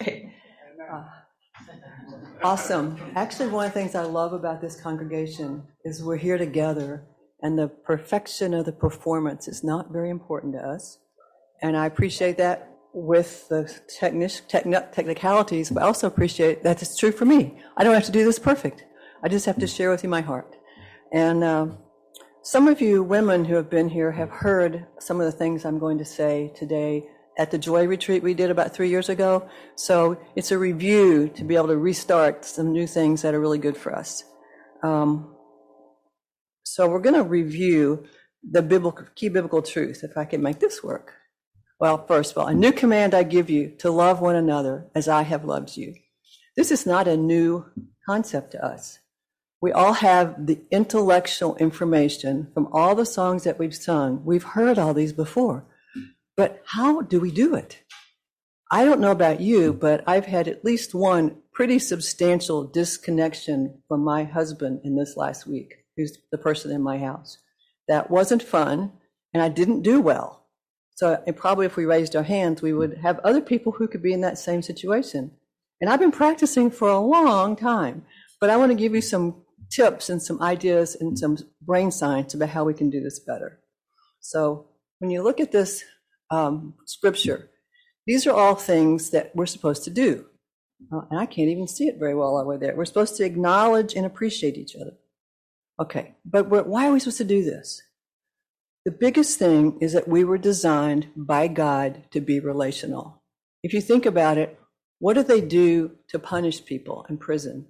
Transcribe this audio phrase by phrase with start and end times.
[0.00, 1.04] Uh,
[2.42, 2.96] awesome.
[3.14, 7.04] Actually, one of the things I love about this congregation is we're here together,
[7.42, 10.98] and the perfection of the performance is not very important to us.
[11.62, 16.96] And I appreciate that with the technic- techni- technicalities, but I also appreciate that it's
[16.96, 17.60] true for me.
[17.76, 18.84] I don't have to do this perfect.
[19.22, 20.56] I just have to share with you my heart.
[21.12, 21.66] And uh,
[22.42, 25.78] some of you women who have been here have heard some of the things I'm
[25.78, 27.08] going to say today
[27.38, 29.48] at the Joy Retreat we did about three years ago.
[29.76, 33.58] So it's a review to be able to restart some new things that are really
[33.58, 34.24] good for us.
[34.82, 35.34] Um,
[36.64, 38.04] so we're going to review
[38.48, 41.14] the biblical, key biblical truth, if I can make this work.
[41.80, 45.08] Well, first of all, a new command I give you to love one another as
[45.08, 45.94] I have loved you.
[46.56, 47.66] This is not a new
[48.04, 48.98] concept to us.
[49.60, 54.24] We all have the intellectual information from all the songs that we've sung.
[54.24, 55.64] We've heard all these before.
[56.38, 57.82] But how do we do it?
[58.70, 59.78] I don't know about you, hmm.
[59.78, 65.46] but I've had at least one pretty substantial disconnection from my husband in this last
[65.46, 67.38] week, who's the person in my house.
[67.88, 68.92] That wasn't fun,
[69.34, 70.46] and I didn't do well.
[70.94, 74.02] So, and probably if we raised our hands, we would have other people who could
[74.02, 75.32] be in that same situation.
[75.80, 78.04] And I've been practicing for a long time,
[78.40, 82.34] but I want to give you some tips and some ideas and some brain science
[82.34, 83.58] about how we can do this better.
[84.20, 84.66] So,
[85.00, 85.82] when you look at this
[86.30, 87.50] um, scripture.
[88.06, 90.26] These are all things that we're supposed to do.
[90.92, 92.74] Uh, and I can't even see it very well over there.
[92.76, 94.92] We're supposed to acknowledge and appreciate each other.
[95.80, 97.82] Okay, but why are we supposed to do this?
[98.84, 103.22] The biggest thing is that we were designed by God to be relational.
[103.62, 104.58] If you think about it,
[104.98, 107.66] what do they do to punish people in prison?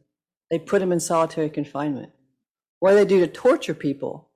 [0.51, 2.13] They put them in solitary confinement.
[2.81, 4.31] What do they do to torture people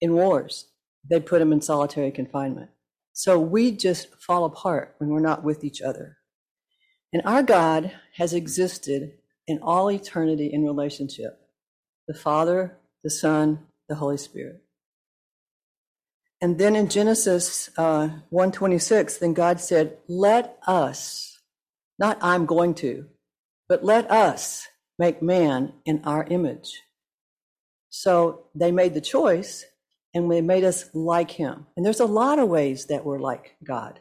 [0.00, 0.66] in wars?
[1.08, 2.70] They put them in solitary confinement.
[3.14, 6.18] So we just fall apart when we're not with each other.
[7.12, 9.12] And our God has existed
[9.46, 11.40] in all eternity in relationship
[12.06, 14.62] the Father, the Son, the Holy Spirit.
[16.42, 21.40] And then in Genesis uh, 126, then God said, Let us,
[21.98, 23.06] not I'm going to,
[23.68, 24.66] but let us
[24.98, 26.82] make man in our image.
[27.88, 29.64] So they made the choice
[30.14, 31.66] and they made us like him.
[31.76, 34.00] And there's a lot of ways that we're like God.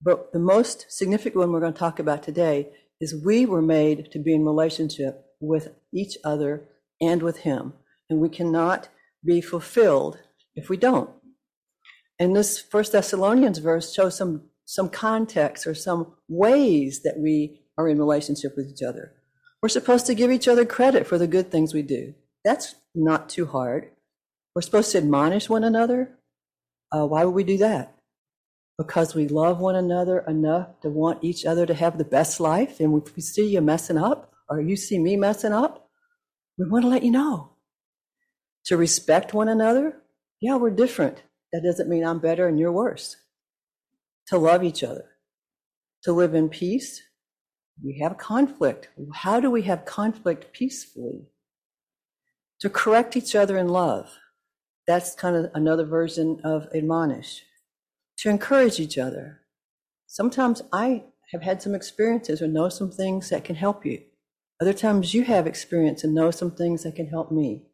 [0.00, 2.70] But the most significant one we're going to talk about today
[3.00, 6.68] is we were made to be in relationship with each other
[7.00, 7.74] and with him.
[8.08, 8.88] And we cannot
[9.24, 10.18] be fulfilled
[10.54, 11.10] if we don't.
[12.18, 17.88] And this First Thessalonians verse shows some some context or some ways that we are
[17.88, 19.12] in relationship with each other.
[19.60, 22.14] We're supposed to give each other credit for the good things we do.
[22.44, 23.90] That's not too hard.
[24.54, 26.18] We're supposed to admonish one another.
[26.90, 27.96] Uh, why would we do that?
[28.76, 32.80] Because we love one another enough to want each other to have the best life.
[32.80, 35.88] And if we see you messing up or you see me messing up,
[36.58, 37.52] we want to let you know.
[38.66, 40.02] To respect one another,
[40.40, 41.22] yeah, we're different.
[41.52, 43.16] That doesn't mean I'm better and you're worse.
[44.28, 45.04] To love each other,
[46.04, 47.02] to live in peace.
[47.82, 48.88] We have conflict.
[49.14, 51.26] How do we have conflict peacefully?
[52.60, 54.10] To correct each other in love
[54.86, 57.42] that's kind of another version of admonish.
[58.18, 59.40] To encourage each other.
[60.06, 64.02] Sometimes I have had some experiences or know some things that can help you.
[64.60, 67.64] Other times you have experience and know some things that can help me.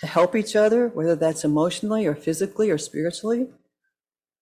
[0.00, 3.48] To help each other, whether that's emotionally or physically or spiritually.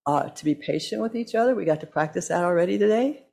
[0.07, 1.55] Uh, to be patient with each other.
[1.55, 3.27] We got to practice that already today.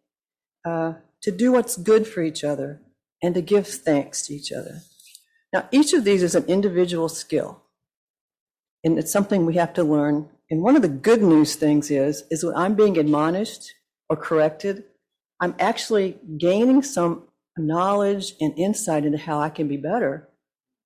[0.64, 2.82] Uh, to do what's good for each other
[3.22, 4.82] and to give thanks to each other.
[5.52, 7.64] Now, each of these is an individual skill
[8.84, 10.30] and it's something we have to learn.
[10.50, 13.74] And one of the good news things is, is when I'm being admonished
[14.10, 14.84] or corrected,
[15.40, 17.24] I'm actually gaining some
[17.58, 20.30] knowledge and insight into how I can be better.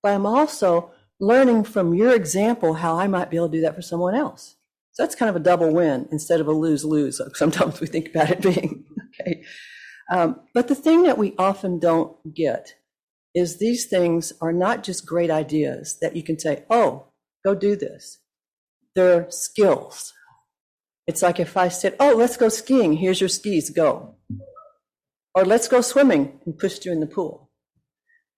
[0.03, 3.75] But I'm also learning from your example how I might be able to do that
[3.75, 4.55] for someone else.
[4.91, 7.19] So that's kind of a double win instead of a lose lose.
[7.33, 8.85] Sometimes we think about it being
[9.19, 9.43] okay.
[10.11, 12.75] Um, but the thing that we often don't get
[13.33, 17.07] is these things are not just great ideas that you can say, oh,
[17.45, 18.19] Go do this.
[18.95, 20.13] They're skills.
[21.05, 22.93] It's like if I said, Oh, let's go skiing.
[22.93, 23.69] Here's your skis.
[23.69, 24.15] Go.
[25.35, 27.51] Or let's go swimming and pushed you in the pool.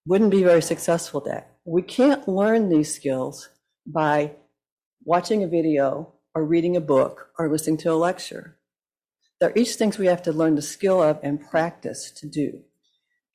[0.06, 1.58] Wouldn't be very successful that.
[1.64, 3.50] We can't learn these skills
[3.86, 4.34] by
[5.06, 8.58] watching a video or reading a book or listening to a lecture.
[9.40, 12.62] They're each things we have to learn the skill of and practice to do.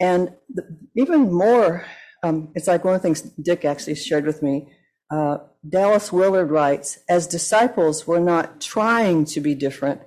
[0.01, 0.65] And the,
[0.97, 1.87] even more,
[2.23, 4.69] um, it's like one of the things Dick actually shared with me
[5.13, 5.39] uh,
[5.69, 10.01] Dallas Willard writes, as disciples, we're not trying to be different,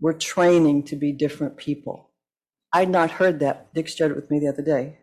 [0.00, 2.10] we're training to be different people.
[2.72, 3.72] I'd not heard that.
[3.74, 4.98] Dick shared it with me the other day.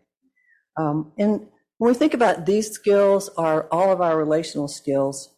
[0.75, 1.47] Um, and
[1.77, 5.29] when we think about these skills are all of our relational skills,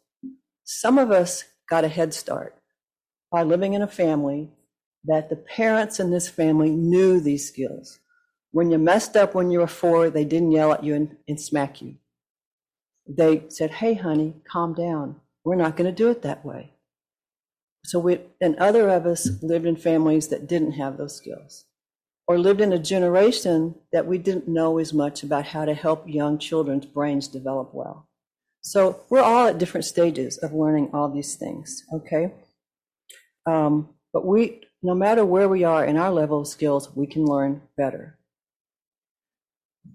[0.64, 2.56] some of us got a head start
[3.32, 4.50] by living in a family
[5.04, 8.00] that the parents in this family knew these skills.
[8.52, 11.40] When you messed up when you were four, they didn't yell at you and, and
[11.40, 11.98] smack you.
[13.08, 15.18] They said, Hey, honey, calm down.
[15.44, 16.72] We're not going to do it that way.
[17.84, 21.66] So we, and other of us lived in families that didn't have those skills
[22.28, 26.08] or lived in a generation that we didn't know as much about how to help
[26.08, 28.10] young children's brains develop well.
[28.62, 32.34] So we're all at different stages of learning all these things, okay?
[33.46, 37.26] Um, but we, no matter where we are in our level of skills, we can
[37.26, 38.18] learn better.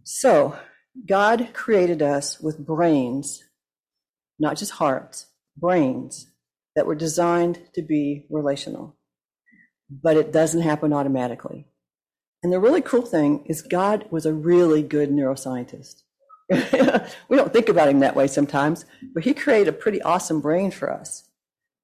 [0.05, 0.57] So
[1.07, 3.45] God created us with brains,
[4.39, 5.27] not just hearts,
[5.57, 6.27] brains
[6.75, 8.97] that were designed to be relational.
[9.91, 11.67] But it doesn't happen automatically.
[12.43, 16.03] And the really cool thing is, God was a really good neuroscientist.
[17.29, 18.85] we don't think about him that way sometimes,
[19.15, 21.29] but he created a pretty awesome brain for us.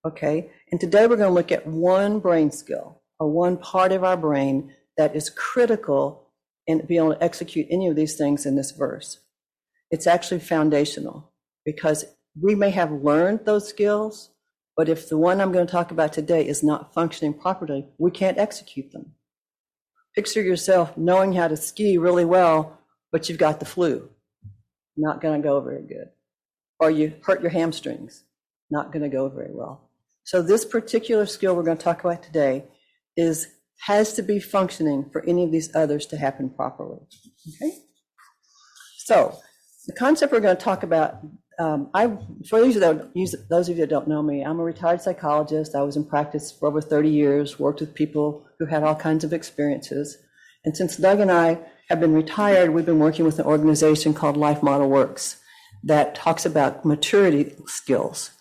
[0.05, 0.51] Okay?
[0.71, 4.17] And today we're going to look at one brain skill or one part of our
[4.17, 6.26] brain that is critical
[6.67, 9.21] in be able to execute any of these things in this verse.
[9.91, 11.33] It's actually foundational
[11.65, 12.05] because
[12.41, 14.31] we may have learned those skills,
[14.77, 18.11] but if the one I'm going to talk about today is not functioning properly, we
[18.11, 19.13] can't execute them.
[20.15, 22.79] Picture yourself knowing how to ski really well,
[23.13, 24.09] but you've got the flu.
[24.97, 26.09] Not going to go very good.
[26.81, 28.25] Or you hurt your hamstrings.
[28.71, 29.89] Not going to go very well.
[30.25, 32.65] So this particular skill we're going to talk about today
[33.17, 33.49] is
[33.81, 36.99] has to be functioning for any of these others to happen properly.
[37.49, 37.77] Okay?
[38.99, 39.39] So
[39.87, 41.21] the concept we're going to talk about
[41.59, 42.09] um, I,
[42.49, 45.01] for those of, you that, those of you that don't know me, I'm a retired
[45.01, 45.75] psychologist.
[45.75, 49.25] I was in practice for over 30 years, worked with people who had all kinds
[49.25, 50.19] of experiences.
[50.65, 51.59] And since Doug and I
[51.89, 55.41] have been retired, we've been working with an organization called Life Model Works
[55.85, 58.33] that talks about maturity skills.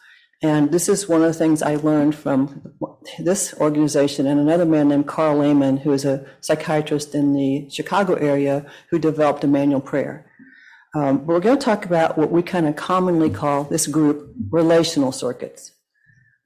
[0.41, 2.73] And this is one of the things I learned from
[3.19, 8.15] this organization and another man named Karl Lehman, who is a psychiatrist in the Chicago
[8.15, 10.29] area who developed Immanuel Prayer.
[10.95, 15.11] Um, we're going to talk about what we kind of commonly call this group relational
[15.11, 15.73] circuits.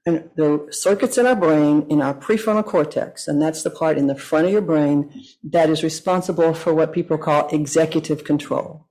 [0.06, 4.06] And the circuits in our brain, in our prefrontal cortex, and that's the part in
[4.06, 8.88] the front of your brain that is responsible for what people call executive control.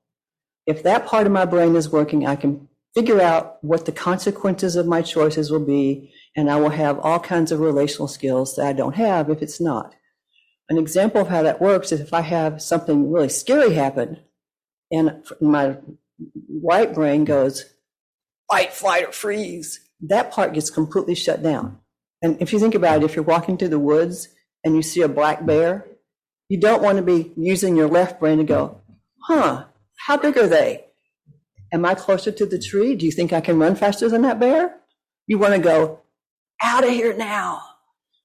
[0.66, 2.69] If that part of my brain is working, I can
[3.00, 7.19] figure out what the consequences of my choices will be, and I will have all
[7.19, 9.96] kinds of relational skills that I don't have if it's not.
[10.68, 14.19] An example of how that works is if I have something really scary happen,
[14.92, 15.78] and my
[16.62, 17.74] right brain goes
[18.51, 19.80] fight, flight, or freeze.
[20.01, 21.80] That part gets completely shut down.
[22.22, 24.28] And if you think about it, if you're walking through the woods
[24.66, 25.86] and you see a black bear,
[26.50, 28.81] you don't want to be using your left brain to go,
[29.22, 29.66] huh,
[30.06, 30.88] how big are they?
[31.71, 32.95] Am I closer to the tree?
[32.95, 34.75] Do you think I can run faster than that bear?
[35.27, 36.00] You want to go,
[36.62, 37.62] out of here now.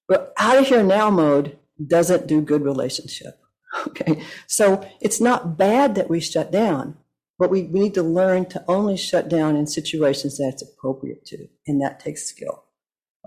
[0.08, 3.34] But out of here now mode doesn't do good relationship.
[3.88, 6.96] Okay, so it's not bad that we shut down,
[7.40, 11.26] but we, we need to learn to only shut down in situations that it's appropriate
[11.26, 12.62] to, and that takes skill.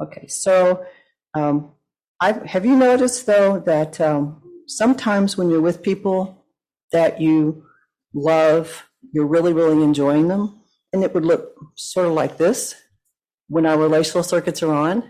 [0.02, 0.86] Okay, so
[1.34, 1.74] um,
[2.22, 6.46] I, have you noticed though that um, sometimes when you're with people
[6.94, 7.66] that you
[8.13, 10.62] love, you're really, really enjoying them,
[10.94, 12.76] and it would look sort of like this
[13.48, 15.04] when our relational circuits are on.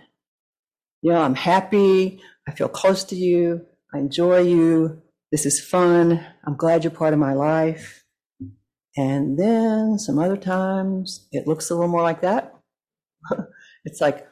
[1.01, 5.01] You know, I'm happy, I feel close to you, I enjoy you,
[5.31, 6.25] this is fun.
[6.45, 8.03] I'm glad you're part of my life.
[8.95, 12.55] And then some other times it looks a little more like that.
[13.85, 14.25] it's like,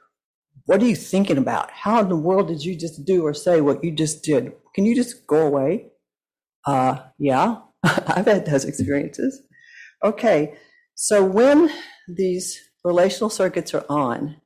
[0.65, 1.69] what are you thinking about?
[1.71, 4.53] How in the world did you just do or say what you just did?
[4.73, 5.91] Can you just go away?
[6.65, 9.41] Uh, yeah, I've had those experiences.
[10.05, 10.53] Okay,
[10.93, 11.71] so when
[12.07, 14.39] these relational circuits are on,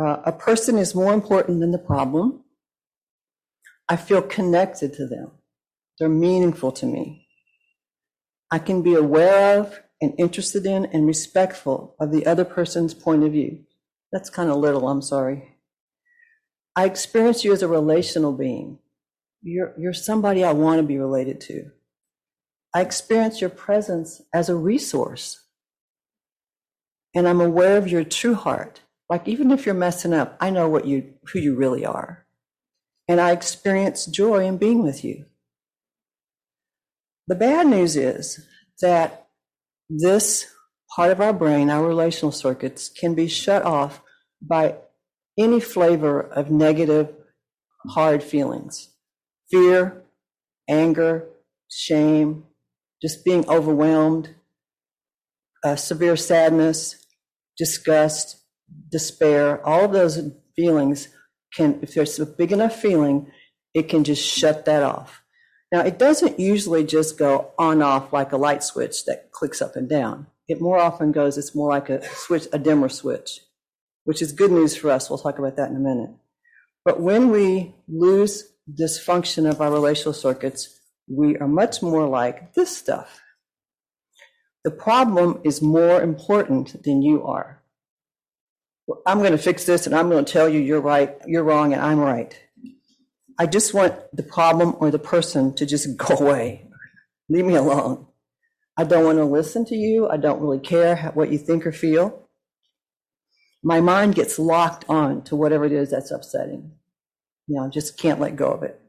[0.00, 2.42] uh, a person is more important than the problem.
[3.86, 5.32] I feel connected to them.
[5.98, 7.26] They're meaningful to me.
[8.50, 13.24] I can be aware of and interested in and respectful of the other person's point
[13.24, 13.64] of view.
[14.10, 15.58] That's kind of little, I'm sorry.
[16.74, 18.78] I experience you as a relational being.
[19.42, 21.72] You're, you're somebody I want to be related to.
[22.74, 25.44] I experience your presence as a resource.
[27.14, 28.82] And I'm aware of your true heart.
[29.08, 32.26] Like even if you're messing up, I know what you who you really are.
[33.08, 35.24] And I experience joy in being with you.
[37.26, 38.46] The bad news is
[38.80, 39.28] that
[39.88, 40.46] this
[40.94, 44.02] part of our brain, our relational circuits, can be shut off
[44.42, 44.76] by
[45.38, 47.14] any flavor of negative,
[47.90, 48.90] hard feelings
[49.50, 50.02] fear,
[50.68, 51.26] anger,
[51.70, 52.44] shame,
[53.02, 54.34] just being overwhelmed,
[55.64, 57.06] uh, severe sadness,
[57.56, 58.42] disgust,
[58.90, 60.20] despair, all of those
[60.56, 61.08] feelings
[61.54, 63.30] can, if there's a big enough feeling,
[63.74, 65.22] it can just shut that off.
[65.70, 69.76] Now, it doesn't usually just go on off like a light switch that clicks up
[69.76, 70.26] and down.
[70.48, 73.40] It more often goes, it's more like a switch, a dimmer switch,
[74.04, 75.10] which is good news for us.
[75.10, 76.10] We'll talk about that in a minute.
[76.84, 80.77] But when we lose this function of our relational circuits,
[81.08, 83.20] we are much more like this stuff.
[84.64, 87.62] The problem is more important than you are.
[89.06, 91.72] I'm going to fix this and I'm going to tell you you're right, you're wrong,
[91.72, 92.38] and I'm right.
[93.38, 96.66] I just want the problem or the person to just go away.
[97.28, 98.06] Leave me alone.
[98.76, 100.08] I don't want to listen to you.
[100.08, 102.28] I don't really care what you think or feel.
[103.62, 106.72] My mind gets locked on to whatever it is that's upsetting.
[107.48, 108.80] You know, just can't let go of it.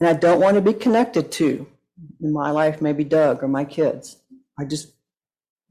[0.00, 1.66] And I don't want to be connected to
[2.20, 4.16] in my life, maybe Doug or my kids.
[4.58, 4.92] I just,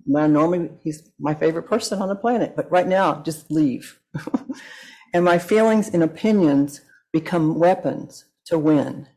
[0.05, 3.99] well, normally he's my favorite person on the planet, but right now, just leave.
[5.13, 9.07] and my feelings and opinions become weapons to win.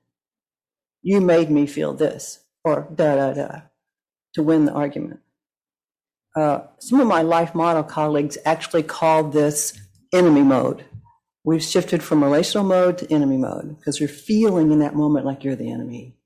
[1.02, 3.60] You made me feel this, or da da da,
[4.34, 5.20] to win the argument.
[6.36, 9.78] Uh, some of my life model colleagues actually called this
[10.12, 10.84] enemy mode.
[11.47, 15.45] We've shifted from relational mode to enemy mode because you're feeling in that moment like
[15.45, 16.17] you're the enemy.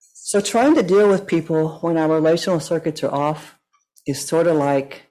[0.00, 3.56] So trying to deal with people when our relational circuits are off
[4.08, 5.02] is sort of like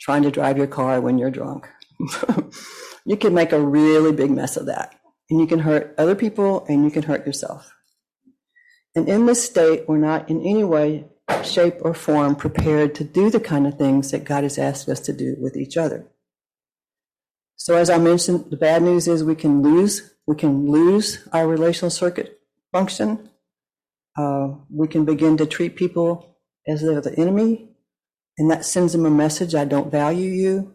[0.00, 1.68] trying to drive your car when you're drunk.
[3.04, 4.96] you can make a really big mess of that.
[5.30, 7.72] And you can hurt other people and you can hurt yourself.
[8.96, 11.04] And in this state, we're not in any way,
[11.44, 14.98] shape, or form prepared to do the kind of things that God has asked us
[15.00, 16.09] to do with each other.
[17.60, 21.46] So as I mentioned, the bad news is we can lose we can lose our
[21.46, 22.40] relational circuit
[22.72, 23.28] function.
[24.16, 27.68] Uh, we can begin to treat people as they're the enemy,
[28.38, 30.74] and that sends them a message: I don't value you.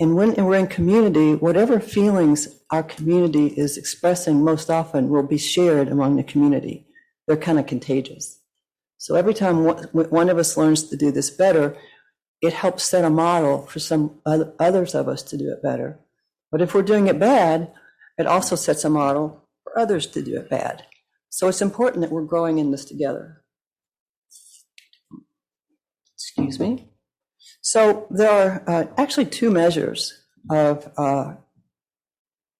[0.00, 5.38] And when we're in community, whatever feelings our community is expressing most often will be
[5.38, 6.84] shared among the community.
[7.28, 8.40] They're kind of contagious.
[8.98, 11.76] So every time one of us learns to do this better,
[12.42, 16.00] it helps set a model for some others of us to do it better.
[16.50, 17.72] But if we're doing it bad,
[18.18, 20.84] it also sets a model for others to do it bad.
[21.30, 23.42] So it's important that we're growing in this together.
[26.14, 26.88] Excuse me.
[27.62, 30.12] So there are uh, actually two measures
[30.50, 31.34] of uh,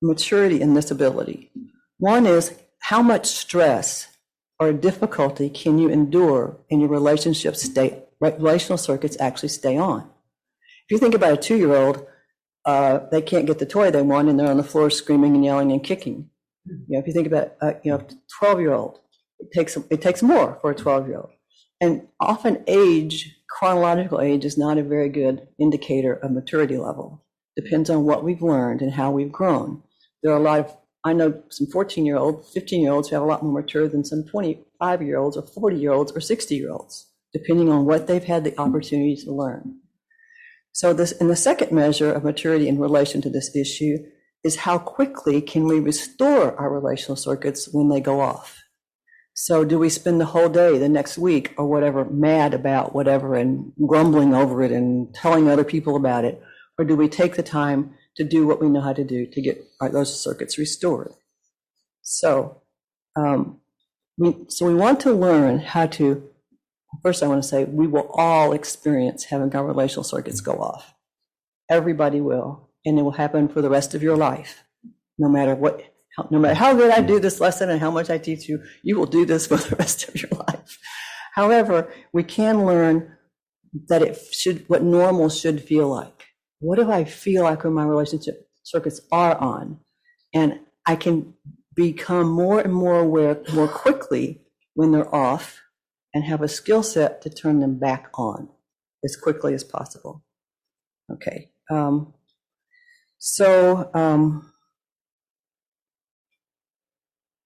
[0.01, 1.51] maturity in this ability.
[1.99, 4.09] One is how much stress
[4.61, 10.09] or difficulty can you endure in your relationship state relational circuits actually stay on.
[10.87, 12.07] If you think about a two year old,
[12.65, 15.45] uh, they can't get the toy they want and they're on the floor screaming and
[15.45, 16.31] yelling and kicking.
[16.65, 18.07] You know, if you think about uh, you know,
[18.39, 19.01] 12 year old,
[19.41, 21.31] it takes, it takes more for a 12 year old.
[21.81, 27.25] And often age, chronological age, is not a very good indicator of maturity level.
[27.57, 29.83] Depends on what we've learned and how we've grown.
[30.23, 33.17] There are a lot of, I know some 14 year olds, 15 year olds who
[33.17, 36.21] have a lot more mature than some 25 year olds or 40 year olds or
[36.21, 39.79] 60 year olds depending on what they've had the opportunity to learn.
[40.73, 43.99] So this, in the second measure of maturity in relation to this issue
[44.43, 48.63] is how quickly can we restore our relational circuits when they go off?
[49.35, 53.35] So do we spend the whole day, the next week or whatever, mad about whatever
[53.35, 56.43] and grumbling over it and telling other people about it?
[56.79, 59.41] Or do we take the time to do what we know how to do to
[59.41, 61.13] get those circuits restored?
[62.03, 62.63] So,
[63.17, 63.61] um,
[64.19, 66.29] we, so we want to learn how to
[67.03, 70.95] First, I want to say we will all experience having our relational circuits go off.
[71.71, 74.65] Everybody will, and it will happen for the rest of your life.
[75.19, 75.83] No matter what,
[76.31, 78.99] no matter how good I do this lesson and how much I teach you, you
[78.99, 80.79] will do this for the rest of your life.
[81.35, 83.17] However, we can learn
[83.89, 86.27] that it should, what normal should feel like.
[86.59, 89.81] What do I feel like when my relationship circuits are on?
[90.35, 91.35] And I can
[91.75, 94.43] become more and more aware more quickly
[94.75, 95.62] when they're off
[96.15, 98.49] and have a skill set to turn them back on
[99.05, 100.23] as quickly as possible.
[101.11, 101.51] Okay.
[101.71, 102.15] Um,
[103.19, 104.53] so um,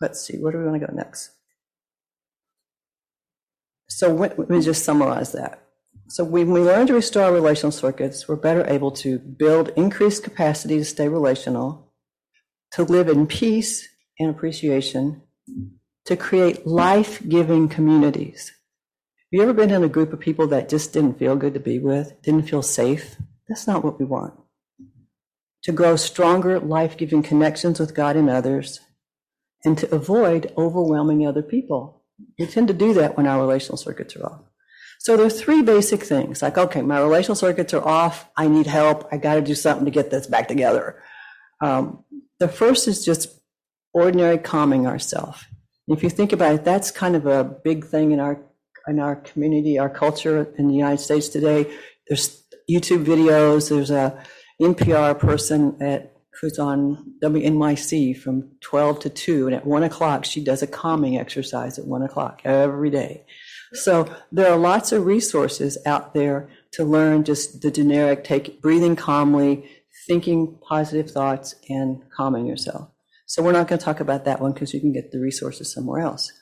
[0.00, 1.30] let's see, where do we want to go next?
[3.88, 5.62] So let me just summarize that.
[6.08, 10.78] So when we learn to restore relational circuits, we're better able to build increased capacity
[10.78, 11.92] to stay relational,
[12.73, 15.23] to live in peace and appreciation,
[16.07, 18.53] to create life-giving communities
[19.33, 21.61] Have you ever been in a group of people that just didn't feel good to
[21.61, 23.17] be with, didn't feel safe?
[23.49, 24.35] That's not what we want.
[25.65, 28.81] To grow stronger, life giving connections with God and others,
[29.65, 32.05] and to avoid overwhelming other people.
[32.39, 34.43] We tend to do that when our relational circuits are off.
[35.01, 38.29] So there are three basic things like, okay, my relational circuits are off.
[38.37, 39.09] I need help.
[39.11, 41.03] I got to do something to get this back together.
[41.61, 42.05] Um,
[42.39, 43.29] the first is just
[43.93, 45.45] ordinary calming ourselves.
[45.88, 48.40] If you think about it, that's kind of a big thing in our
[48.88, 51.73] in our community, our culture in the United States today.
[52.09, 53.69] There's YouTube videos.
[53.69, 54.23] There's a
[54.61, 60.45] NPR person at who's on WNYC from 12 to 2, and at 1 o'clock she
[60.45, 63.25] does a calming exercise at 1 o'clock every day.
[63.73, 68.97] So there are lots of resources out there to learn just the generic take breathing
[68.97, 69.69] calmly,
[70.07, 72.90] thinking positive thoughts, and calming yourself.
[73.26, 75.73] So we're not going to talk about that one because you can get the resources
[75.73, 76.33] somewhere else.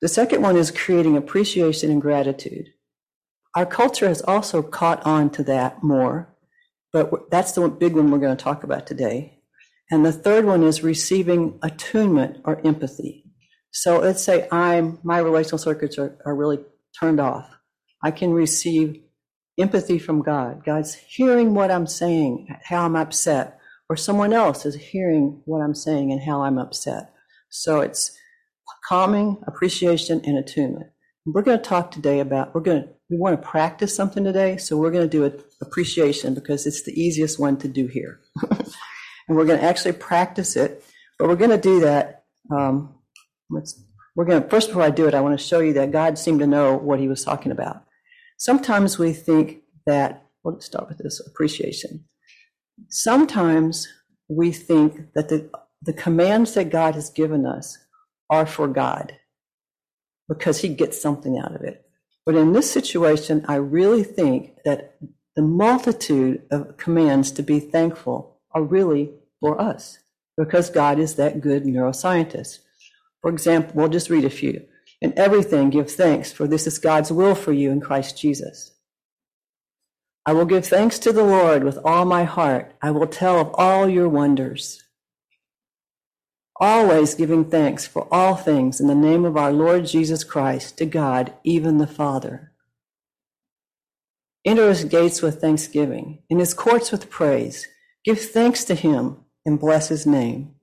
[0.00, 2.66] The second one is creating appreciation and gratitude.
[3.54, 6.34] Our culture has also caught on to that more,
[6.92, 9.40] but that's the big one we're going to talk about today.
[9.90, 13.24] And the third one is receiving attunement or empathy.
[13.72, 16.58] So let's say I'm my relational circuits are, are really
[16.98, 17.48] turned off.
[18.02, 19.02] I can receive
[19.58, 20.64] empathy from God.
[20.64, 23.58] God's hearing what I'm saying, how I'm upset,
[23.92, 27.12] or someone else is hearing what I'm saying and how I'm upset.
[27.50, 28.16] So it's
[28.88, 30.86] calming, appreciation, and attunement.
[31.26, 34.56] We're going to talk today about we're going to we want to practice something today,
[34.56, 38.20] so we're going to do it appreciation because it's the easiest one to do here,
[38.50, 40.82] and we're going to actually practice it.
[41.18, 42.24] But we're going to do that.
[42.50, 42.94] Um,
[43.50, 43.78] let's
[44.16, 46.16] we're going to first before I do it, I want to show you that God
[46.16, 47.84] seemed to know what He was talking about.
[48.38, 50.30] Sometimes we think that.
[50.42, 52.06] Well, let's start with this appreciation.
[52.88, 53.88] Sometimes
[54.28, 55.50] we think that the
[55.84, 57.76] the commands that God has given us
[58.30, 59.14] are for God
[60.28, 61.84] because He gets something out of it.
[62.24, 64.94] But in this situation, I really think that
[65.34, 69.10] the multitude of commands to be thankful are really
[69.40, 69.98] for us
[70.36, 72.60] because God is that good neuroscientist.
[73.20, 74.64] For example, we'll just read a few.
[75.00, 78.71] In everything, give thanks, for this is God's will for you in Christ Jesus.
[80.24, 82.74] I will give thanks to the Lord with all my heart.
[82.80, 84.82] I will tell of all your wonders
[86.62, 90.86] always giving thanks for all things in the name of our Lord Jesus Christ to
[90.86, 92.52] God, even the Father.
[94.44, 97.66] Enter his gates with thanksgiving, in his courts with praise.
[98.04, 100.54] Give thanks to him and bless his name.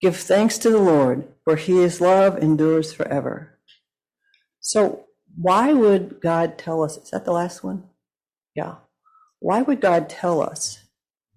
[0.00, 3.58] Give thanks to the Lord, for his love endures forever.
[4.58, 5.04] So,
[5.36, 6.96] why would God tell us?
[6.96, 7.89] Is that the last one?
[8.54, 8.76] Yeah.
[9.38, 10.84] Why would God tell us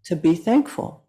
[0.05, 1.05] to be thankful?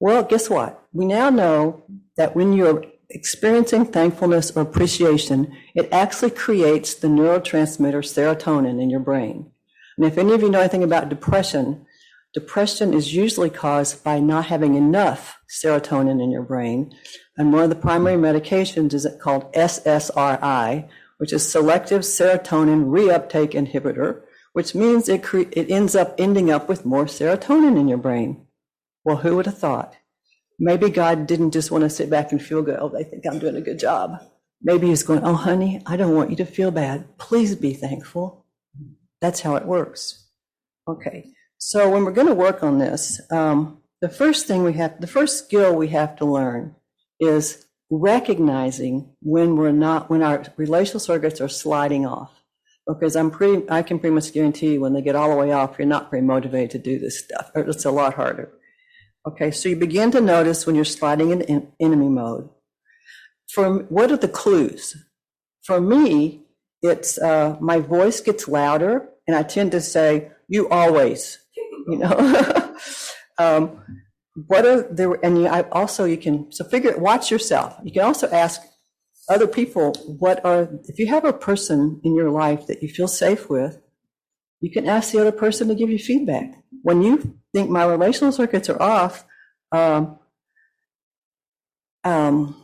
[0.00, 0.82] Well, guess what?
[0.92, 1.84] We now know
[2.16, 9.00] that when you're experiencing thankfulness or appreciation, it actually creates the neurotransmitter serotonin in your
[9.00, 9.50] brain.
[9.96, 11.86] And if any of you know anything about depression,
[12.34, 16.92] depression is usually caused by not having enough serotonin in your brain.
[17.36, 24.22] And one of the primary medications is called SSRI, which is selective serotonin reuptake inhibitor,
[24.54, 28.46] which means it, cre- it ends up ending up with more serotonin in your brain.
[29.04, 29.96] Well, who would have thought?
[30.60, 32.78] Maybe God didn't just want to sit back and feel good.
[32.80, 34.22] Oh, they think I'm doing a good job.
[34.62, 37.18] Maybe He's going, Oh, honey, I don't want you to feel bad.
[37.18, 38.46] Please be thankful.
[39.20, 40.24] That's how it works.
[40.86, 41.32] Okay.
[41.58, 45.08] So when we're going to work on this, um, the first thing we have, the
[45.08, 46.76] first skill we have to learn
[47.18, 52.33] is recognizing when we're not, when our relational circuits are sliding off.
[52.86, 55.52] Because I'm pretty, I can pretty much guarantee you when they get all the way
[55.52, 57.50] off, you're not very motivated to do this stuff.
[57.54, 58.52] or It's a lot harder.
[59.26, 62.50] Okay, so you begin to notice when you're sliding in enemy mode.
[63.48, 64.96] For what are the clues?
[65.62, 66.44] For me,
[66.82, 71.38] it's uh, my voice gets louder, and I tend to say, "You always,"
[71.88, 72.76] you know.
[73.38, 73.82] um,
[74.46, 75.12] what are there?
[75.24, 77.78] And you, I also you can so figure watch yourself.
[77.82, 78.60] You can also ask
[79.28, 83.08] other people what are if you have a person in your life that you feel
[83.08, 83.80] safe with,
[84.60, 86.54] you can ask the other person to give you feedback.
[86.82, 89.24] When you think my relational circuits are off,
[89.72, 90.18] um,
[92.02, 92.62] um,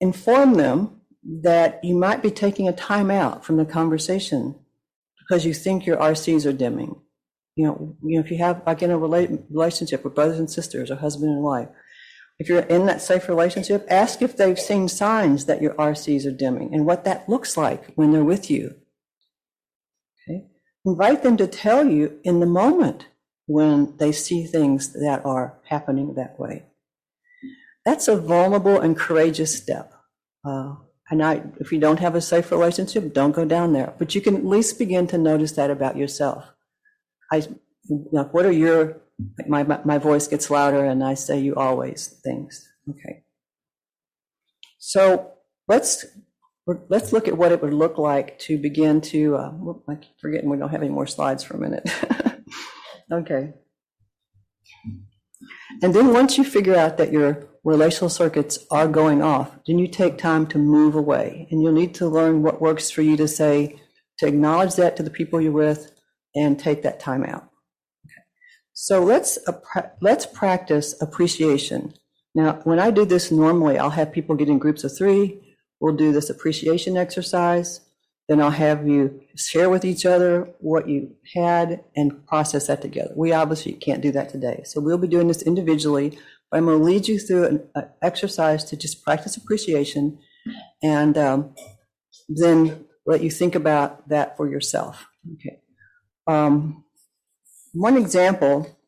[0.00, 1.00] inform them
[1.42, 4.54] that you might be taking a time out from the conversation
[5.18, 7.00] because you think your RCs are dimming.
[7.56, 10.90] You know, you know, if you have like in a relationship with brothers and sisters
[10.90, 11.68] or husband and wife,
[12.38, 16.36] if you're in that safe relationship, ask if they've seen signs that your RCs are
[16.36, 18.74] dimming and what that looks like when they're with you.
[20.28, 20.46] Okay?
[20.84, 23.06] Invite them to tell you in the moment
[23.46, 26.64] when they see things that are happening that way.
[27.84, 29.92] That's a vulnerable and courageous step.
[30.44, 30.74] Uh,
[31.08, 33.94] and I, if you don't have a safe relationship, don't go down there.
[33.96, 36.44] But you can at least begin to notice that about yourself.
[37.30, 37.46] I,
[37.88, 39.00] like, what are your,
[39.46, 42.68] my, my voice gets louder and I say you always things.
[42.88, 43.24] Okay.
[44.78, 45.32] So
[45.68, 46.04] let's
[46.88, 49.36] let's look at what it would look like to begin to.
[49.36, 49.52] Uh,
[49.88, 51.88] I keep forgetting we don't have any more slides for a minute.
[53.12, 53.54] okay.
[55.82, 59.88] And then once you figure out that your relational circuits are going off, then you
[59.88, 61.46] take time to move away.
[61.50, 63.80] And you'll need to learn what works for you to say,
[64.18, 65.92] to acknowledge that to the people you're with
[66.34, 67.50] and take that time out.
[68.78, 69.38] So let's,
[70.02, 71.94] let's practice appreciation.
[72.34, 75.40] Now, when I do this normally, I'll have people get in groups of three.
[75.80, 77.80] We'll do this appreciation exercise.
[78.28, 83.14] Then I'll have you share with each other what you had and process that together.
[83.16, 84.60] We obviously can't do that today.
[84.66, 86.18] So we'll be doing this individually,
[86.50, 90.18] but I'm going to lead you through an, an exercise to just practice appreciation
[90.82, 91.54] and um,
[92.28, 95.06] then let you think about that for yourself.
[95.36, 95.60] Okay.
[96.26, 96.84] Um,
[97.76, 98.78] one example,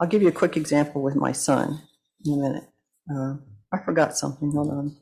[0.00, 1.82] I'll give you a quick example with my son
[2.24, 2.64] in a minute.
[3.10, 3.34] Uh,
[3.72, 4.52] I forgot something.
[4.52, 4.96] Hold on.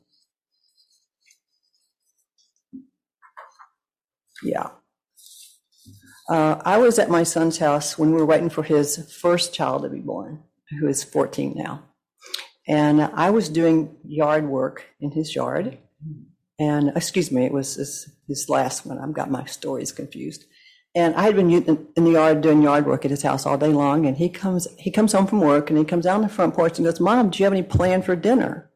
[4.43, 4.69] Yeah.
[6.29, 9.83] Uh, I was at my son's house when we were waiting for his first child
[9.83, 10.43] to be born,
[10.79, 11.83] who is 14 now.
[12.67, 15.77] And I was doing yard work in his yard.
[16.59, 18.99] And excuse me, it was his, his last one.
[18.99, 20.45] I've got my stories confused.
[20.93, 23.69] And I had been in, the yard doing yard work at his house all day
[23.69, 24.05] long.
[24.05, 26.53] And he comes, he comes home from work and he comes out on the front
[26.53, 28.69] porch and goes, Mom, do you have any plan for dinner?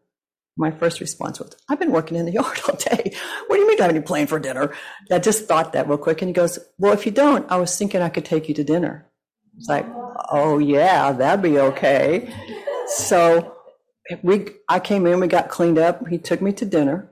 [0.57, 3.13] My first response was, I've been working in the yard all day.
[3.47, 4.73] What do you mean, I have any plan for dinner?
[5.11, 6.21] I just thought that real quick.
[6.21, 8.63] And he goes, Well, if you don't, I was thinking I could take you to
[8.63, 9.05] dinner.
[9.57, 9.85] It's like,
[10.31, 12.33] Oh, yeah, that'd be okay.
[12.87, 13.55] So
[14.23, 16.07] we, I came in, we got cleaned up.
[16.07, 17.11] He took me to dinner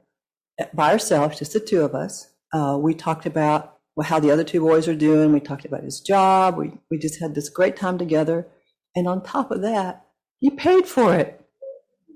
[0.74, 2.30] by ourselves, just the two of us.
[2.54, 5.32] Uh, we talked about how the other two boys are doing.
[5.32, 6.58] We talked about his job.
[6.58, 8.48] We, we just had this great time together.
[8.96, 10.06] And on top of that,
[10.40, 11.40] he paid for it.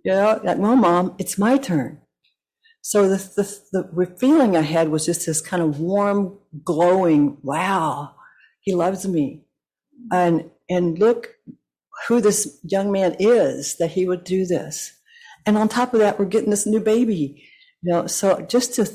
[0.04, 2.00] You know, like, well, mom, it's my turn.
[2.82, 8.16] So the, the, the feeling I had was just this kind of warm, glowing, wow,
[8.62, 9.44] he loves me.
[10.12, 11.36] And, and look
[12.08, 14.94] who this young man is that he would do this.
[15.46, 17.44] And on top of that, we're getting this new baby.
[17.82, 18.90] You know, so just to,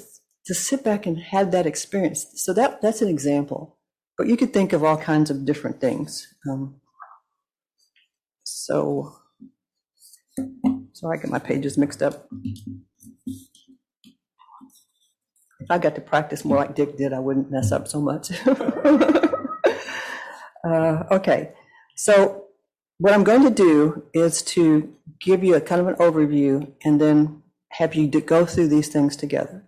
[0.47, 2.27] to sit back and have that experience.
[2.37, 3.79] So that, that's an example,
[4.19, 6.27] but you could think of all kinds of different things.
[6.49, 6.81] Um,
[8.45, 9.15] so
[10.93, 12.29] Sorry, I get my pages mixed up.
[15.61, 18.31] If I got to practice more like Dick did, I wouldn't mess up so much.
[20.65, 21.53] uh, okay,
[21.97, 22.45] so
[22.99, 27.01] what I'm going to do is to give you a kind of an overview and
[27.01, 29.65] then have you go through these things together.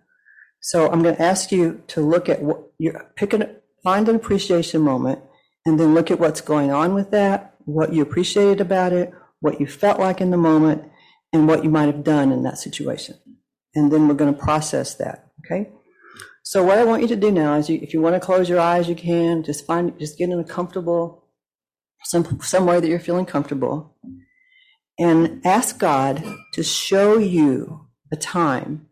[0.65, 3.47] So I'm going to ask you to look at what you pick picking,
[3.83, 5.19] find an appreciation moment,
[5.63, 9.59] and then look at what's going on with that, what you appreciated about it, what
[9.59, 10.89] you felt like in the moment,
[11.31, 13.15] and what you might have done in that situation.
[13.75, 15.27] And then we're going to process that.
[15.45, 15.69] Okay.
[16.41, 18.49] So what I want you to do now is, you, if you want to close
[18.49, 19.43] your eyes, you can.
[19.43, 21.27] Just find, just get in a comfortable,
[22.05, 23.95] some some way that you're feeling comfortable,
[24.97, 26.23] and ask God
[26.53, 28.87] to show you a time.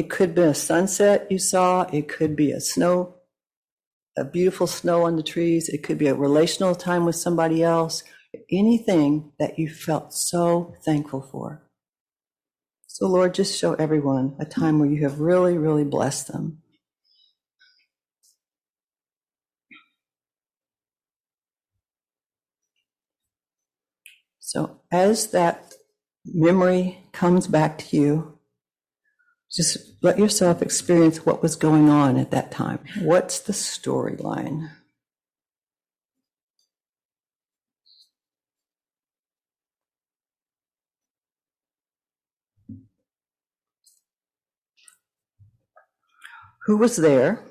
[0.00, 1.82] It could be a sunset you saw.
[1.92, 3.16] It could be a snow,
[4.16, 5.68] a beautiful snow on the trees.
[5.68, 8.02] It could be a relational time with somebody else
[8.50, 11.62] anything that you felt so thankful for.
[12.86, 16.62] So, Lord, just show everyone a time where you have really, really blessed them.
[24.38, 25.74] So, as that
[26.24, 28.39] memory comes back to you,
[29.50, 32.80] just let yourself experience what was going on at that time.
[33.02, 34.70] What's the storyline?
[46.70, 47.42] who was there,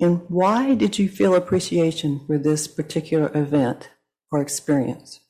[0.00, 3.90] and why did you feel appreciation for this particular event
[4.32, 5.20] or experience?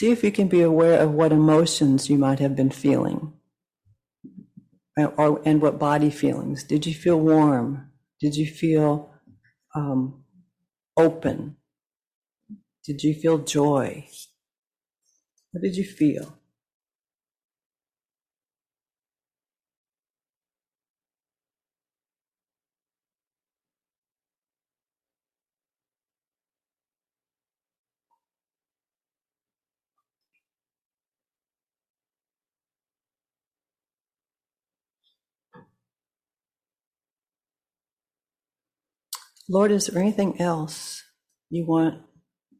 [0.00, 3.34] See if you can be aware of what emotions you might have been feeling.
[4.96, 6.64] Or, and what body feelings.
[6.64, 7.90] Did you feel warm?
[8.18, 9.10] Did you feel
[9.74, 10.24] um,
[10.96, 11.56] open?
[12.82, 14.08] Did you feel joy?
[15.50, 16.39] What did you feel?
[39.52, 41.02] Lord, is there anything else
[41.50, 42.02] you want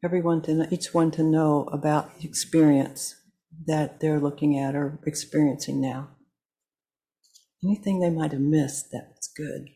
[0.03, 3.15] everyone to know, each one to know about the experience
[3.65, 6.09] that they're looking at or experiencing now?
[7.63, 9.69] Anything they might have missed that was good?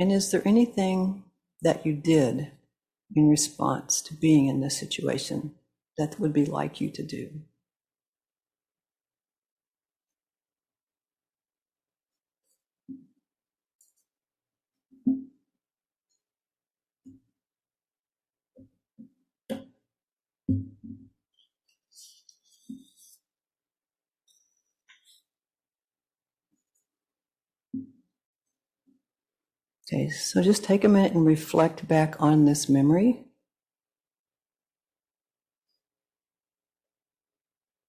[0.00, 1.22] And is there anything
[1.62, 2.50] that you did
[3.14, 5.54] in response to being in this situation
[5.96, 7.42] that would be like you to do?
[29.90, 33.24] Okay, so just take a minute and reflect back on this memory.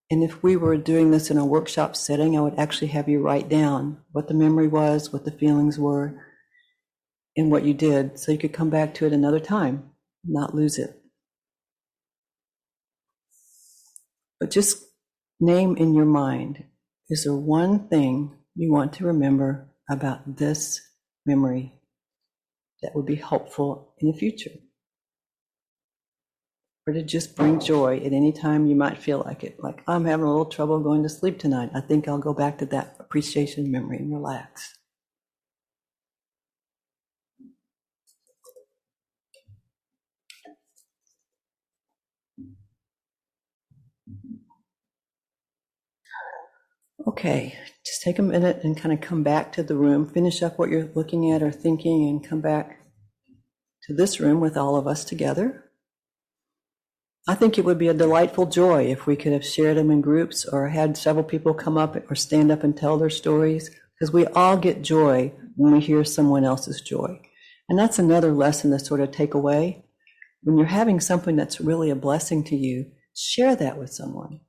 [0.10, 3.22] And if we were doing this in a workshop setting, I would actually have you
[3.22, 6.24] write down what the memory was, what the feelings were,
[7.36, 9.92] and what you did, so you could come back to it another time,
[10.24, 11.02] not lose it.
[14.40, 14.86] But just
[15.42, 16.64] name in your mind
[17.10, 20.80] is there one thing you want to remember about this
[21.26, 21.74] memory
[22.82, 24.52] that would be helpful in the future.
[26.88, 29.62] Or to just bring joy at any time you might feel like it.
[29.62, 31.70] Like, I'm having a little trouble going to sleep tonight.
[31.76, 34.79] I think I'll go back to that appreciation memory and relax.
[47.10, 50.60] Okay, just take a minute and kind of come back to the room, finish up
[50.60, 52.82] what you're looking at or thinking, and come back
[53.88, 55.72] to this room with all of us together.
[57.28, 60.02] I think it would be a delightful joy if we could have shared them in
[60.02, 64.13] groups or had several people come up or stand up and tell their stories, because
[64.13, 67.19] we all get joy when we hear someone else's joy.
[67.67, 69.84] And that's another lesson to sort of take away.
[70.43, 74.41] When you're having something that's really a blessing to you, share that with someone.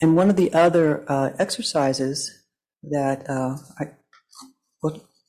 [0.00, 2.44] And one of the other uh, exercises
[2.84, 3.90] that uh, I,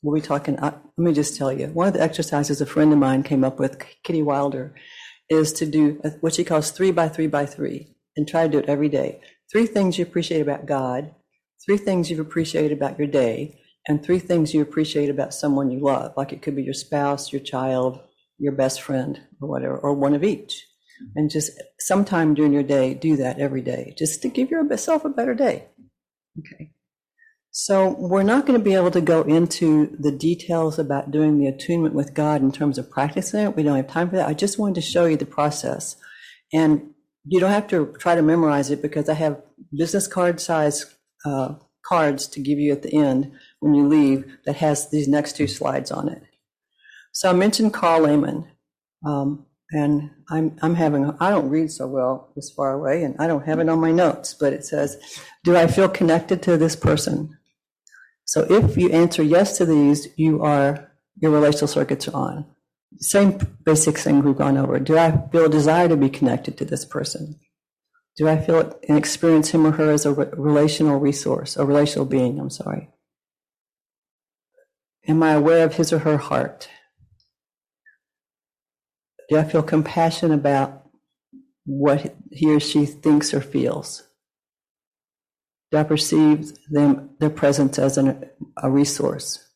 [0.01, 2.93] we'll be talking, uh, let me just tell you, one of the exercises a friend
[2.93, 4.75] of mine came up with, Kitty Wilder,
[5.29, 8.59] is to do what she calls three by three by three and try to do
[8.59, 9.21] it every day.
[9.51, 11.13] Three things you appreciate about God,
[11.65, 15.79] three things you've appreciated about your day, and three things you appreciate about someone you
[15.79, 16.13] love.
[16.15, 17.99] Like it could be your spouse, your child,
[18.37, 20.65] your best friend, or whatever, or one of each.
[21.15, 25.09] And just sometime during your day, do that every day, just to give yourself a
[25.09, 25.65] better day.
[26.37, 26.71] Okay.
[27.51, 31.47] So we're not going to be able to go into the details about doing the
[31.47, 33.55] attunement with God in terms of practicing it.
[33.55, 34.27] We don't have time for that.
[34.27, 35.95] I just wanted to show you the process.
[36.53, 36.93] And
[37.25, 39.41] you don't have to try to memorize it because I have
[39.75, 44.57] business card size uh, cards to give you at the end when you leave that
[44.57, 46.21] has these next two slides on it.
[47.11, 48.47] So I mentioned Karl Lehman.
[49.05, 53.27] Um, and I'm, I'm having, I don't read so well this far away, and I
[53.27, 54.97] don't have it on my notes, but it says,
[55.43, 57.37] Do I feel connected to this person?
[58.25, 62.45] So if you answer yes to these, you are, your relational circuits are on.
[62.99, 64.79] Same basic thing we've gone over.
[64.79, 67.39] Do I feel a desire to be connected to this person?
[68.17, 72.39] Do I feel and experience him or her as a relational resource, a relational being?
[72.39, 72.89] I'm sorry.
[75.07, 76.69] Am I aware of his or her heart?
[79.29, 80.87] Do I feel compassion about
[81.65, 84.03] what he or she thinks or feels?
[85.71, 88.25] Do I perceive them, their presence as an,
[88.57, 89.47] a resource?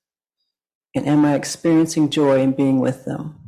[0.93, 3.39] And am I experiencing joy in being with them?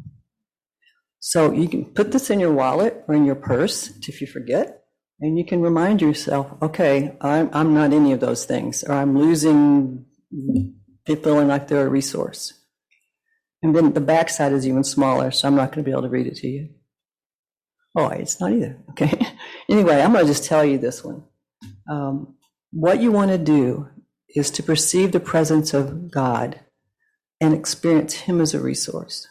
[1.20, 4.84] So you can put this in your wallet or in your purse if you forget,
[5.20, 9.18] and you can remind yourself, okay, I'm, I'm not any of those things, or I'm
[9.18, 10.06] losing
[11.06, 12.65] feeling like they're a resource.
[13.66, 16.08] And then the backside is even smaller, so I'm not going to be able to
[16.08, 16.70] read it to you.
[17.98, 18.78] Oh, it's not either.
[18.92, 19.12] Okay.
[19.72, 21.24] anyway, I'm going to just tell you this one.
[21.90, 22.36] Um,
[22.70, 23.90] what you want to do
[24.36, 26.60] is to perceive the presence of God
[27.42, 29.28] and experience Him as a resource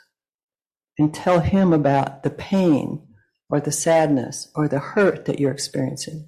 [0.99, 3.07] and tell Him about the pain
[3.49, 6.27] or the sadness or the hurt that you're experiencing.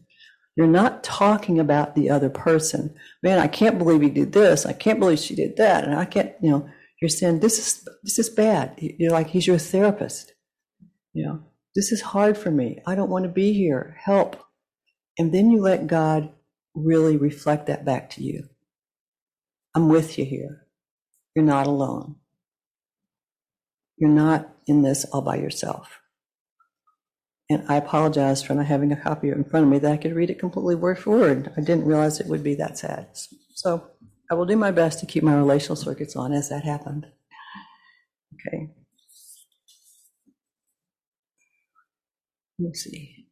[0.54, 2.94] You're not talking about the other person.
[3.24, 4.64] Man, I can't believe he did this.
[4.64, 5.82] I can't believe she did that.
[5.82, 8.74] And I can't, you know, you're saying this is this is bad.
[8.78, 10.32] You're like he's your therapist.
[11.12, 11.42] You know,
[11.74, 12.80] this is hard for me.
[12.86, 13.96] I don't want to be here.
[14.02, 14.42] Help.
[15.18, 16.32] And then you let God
[16.74, 18.48] really reflect that back to you.
[19.74, 20.66] I'm with you here.
[21.34, 22.16] You're not alone.
[23.98, 26.00] You're not in this all by yourself.
[27.48, 30.14] And I apologize for not having a copy in front of me that I could
[30.14, 31.52] read it completely word for word.
[31.56, 33.08] I didn't realize it would be that sad.
[33.54, 33.88] So
[34.30, 37.06] I will do my best to keep my relational circuits on as that happened.
[38.34, 38.70] Okay.
[42.58, 43.26] Let me see.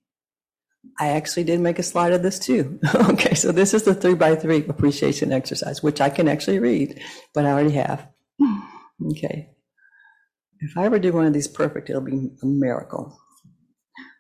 [1.00, 2.78] I actually did make a slide of this too.
[2.94, 7.00] okay, so this is the three by three appreciation exercise, which I can actually read,
[7.32, 8.08] but I already have.
[9.10, 9.50] Okay.
[10.60, 13.18] If I ever do one of these perfect, it'll be a miracle.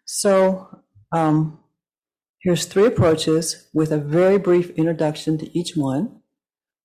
[0.04, 0.82] So
[1.12, 1.60] um,
[2.42, 6.20] here's three approaches with a very brief introduction to each one.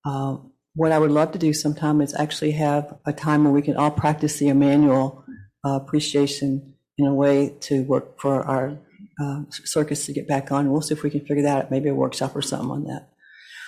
[0.05, 0.37] Uh,
[0.75, 3.75] what I would love to do sometime is actually have a time where we can
[3.75, 5.23] all practice the Immanuel
[5.65, 8.77] uh, appreciation in a way to work for our
[9.21, 10.71] uh, circuits to get back on.
[10.71, 11.71] We'll see if we can figure that out.
[11.71, 13.09] Maybe a workshop or something on that.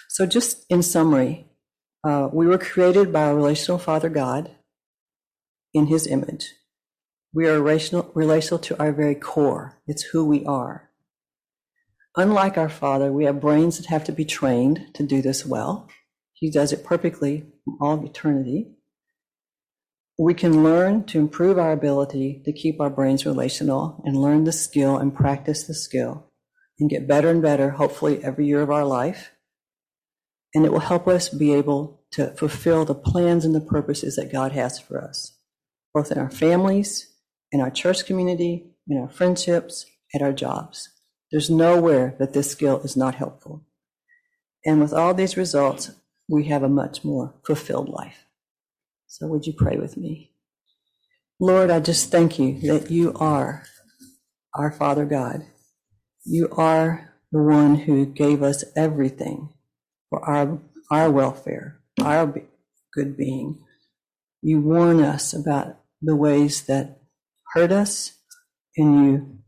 [0.09, 1.47] So, just in summary,
[2.03, 4.51] uh, we were created by a relational Father God
[5.73, 6.53] in His image.
[7.33, 9.77] We are relational, relational to our very core.
[9.87, 10.89] It's who we are.
[12.17, 15.89] Unlike our Father, we have brains that have to be trained to do this well.
[16.41, 18.71] He does it perfectly from all eternity.
[20.17, 24.51] We can learn to improve our ability to keep our brains relational and learn the
[24.51, 26.32] skill and practice the skill
[26.80, 29.32] and get better and better, hopefully, every year of our life.
[30.56, 34.32] And it will help us be able to fulfill the plans and the purposes that
[34.32, 35.38] God has for us,
[35.93, 37.08] both in our families,
[37.51, 40.89] in our church community, in our friendships, at our jobs.
[41.32, 43.63] There's nowhere that this skill is not helpful.
[44.65, 45.91] And with all these results,
[46.31, 48.25] we have a much more fulfilled life.
[49.05, 50.31] So, would you pray with me?
[51.41, 53.65] Lord, I just thank you that you are
[54.55, 55.41] our Father God.
[56.23, 59.49] You are the one who gave us everything
[60.09, 62.33] for our, our welfare, our
[62.93, 63.59] good being.
[64.41, 67.01] You warn us about the ways that
[67.53, 68.13] hurt us,
[68.77, 69.39] and you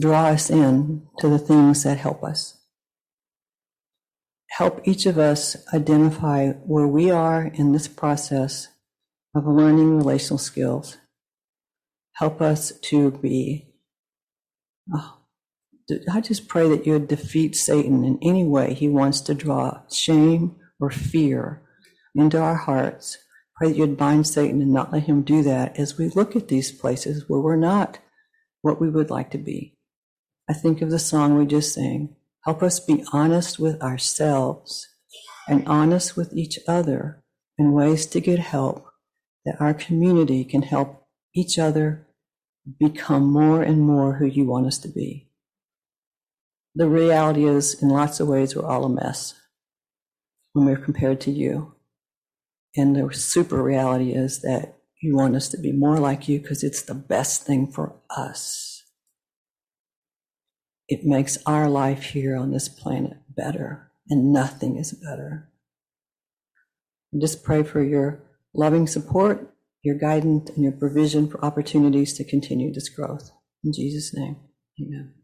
[0.00, 2.61] draw us in to the things that help us.
[4.56, 8.68] Help each of us identify where we are in this process
[9.34, 10.98] of learning relational skills.
[12.14, 13.68] Help us to be.
[14.92, 15.18] Oh,
[16.12, 19.80] I just pray that you would defeat Satan in any way he wants to draw
[19.90, 21.62] shame or fear
[22.14, 23.18] into our hearts
[23.62, 26.48] Pray that you'd bind Satan and not let him do that as we look at
[26.48, 28.00] these places where we're not
[28.62, 29.76] what we would like to be.
[30.50, 32.16] I think of the song we just sang.
[32.44, 34.88] Help us be honest with ourselves
[35.48, 37.22] and honest with each other
[37.58, 38.86] in ways to get help
[39.44, 42.06] that our community can help each other
[42.78, 45.28] become more and more who you want us to be.
[46.74, 49.34] The reality is, in lots of ways, we're all a mess
[50.52, 51.74] when we're compared to you.
[52.76, 56.62] And the super reality is that you want us to be more like you because
[56.62, 58.71] it's the best thing for us.
[60.92, 65.48] It makes our life here on this planet better, and nothing is better.
[67.10, 72.24] And just pray for your loving support, your guidance, and your provision for opportunities to
[72.24, 73.30] continue this growth.
[73.64, 74.36] In Jesus' name,
[74.78, 75.14] amen.